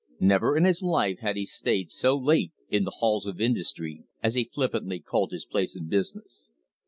[0.19, 4.33] Never in his life had he stayed so late in "the halls of industry," as
[4.33, 6.49] he flippantly called his place of business.